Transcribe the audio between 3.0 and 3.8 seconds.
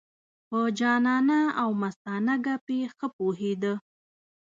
پوهېده.